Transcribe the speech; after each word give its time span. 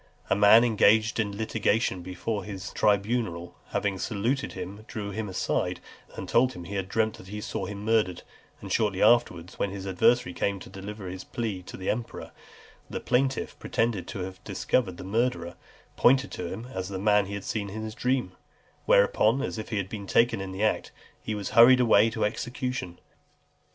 A 0.31 0.35
man 0.35 0.63
engaged 0.63 1.19
in 1.19 1.27
a 1.31 1.35
litigation 1.37 2.01
before 2.01 2.43
his 2.43 2.73
tribunal, 2.73 3.53
having 3.67 3.99
saluted 3.99 4.53
him, 4.53 4.83
drew 4.87 5.11
him 5.11 5.29
aside, 5.29 5.79
and 6.15 6.27
told 6.27 6.53
him 6.53 6.63
he 6.63 6.73
had 6.73 6.89
dreamt 6.89 7.19
that 7.19 7.27
he 7.27 7.39
saw 7.39 7.67
him 7.67 7.85
murdered; 7.85 8.23
and 8.61 8.71
shortly 8.71 9.03
afterwards, 9.03 9.59
when 9.59 9.69
his 9.69 9.85
adversary 9.85 10.33
came 10.33 10.59
to 10.59 10.71
deliver 10.71 11.07
his 11.07 11.23
plea 11.23 11.61
to 11.61 11.77
the 11.77 11.91
emperor, 11.91 12.31
the 12.89 12.99
plaintiff, 12.99 13.55
pretending 13.59 14.05
to 14.05 14.21
have 14.23 14.43
discovered 14.43 14.97
the 14.97 15.03
murderer, 15.03 15.55
pointed 15.97 16.31
to 16.31 16.47
him 16.51 16.67
as 16.73 16.89
the 16.89 16.97
man 16.97 17.27
he 17.27 17.35
had 17.35 17.43
seen 17.43 17.69
in 17.69 17.83
his 17.83 17.93
dream; 17.93 18.31
whereupon, 18.87 19.43
as 19.43 19.59
if 19.59 19.69
he 19.69 19.77
had 19.77 19.87
been 19.87 20.07
taken 20.07 20.41
in 20.41 20.51
the 20.51 20.63
act, 20.63 20.91
he 21.21 21.35
was 21.35 21.49
hurried 21.51 21.79
away 21.79 22.09
to 22.09 22.25
execution. 22.25 22.97